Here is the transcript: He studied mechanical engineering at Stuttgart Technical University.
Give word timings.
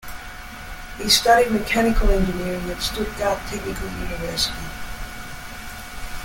He 0.97 1.09
studied 1.09 1.51
mechanical 1.51 2.09
engineering 2.09 2.67
at 2.71 2.81
Stuttgart 2.81 3.37
Technical 3.49 3.87
University. 3.87 4.57